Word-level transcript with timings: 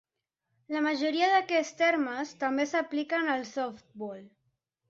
La 0.75 0.79
majoria 0.85 1.27
d'aquests 1.33 1.77
termes 1.83 2.33
també 2.45 2.67
s'apliquen 2.73 3.33
al 3.37 3.47
softbol. 3.55 4.29